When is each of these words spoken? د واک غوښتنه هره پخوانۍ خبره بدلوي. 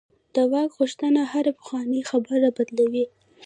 د 0.35 0.37
واک 0.51 0.71
غوښتنه 0.79 1.21
هره 1.31 1.51
پخوانۍ 1.57 2.01
خبره 2.09 2.47
بدلوي. 2.57 3.05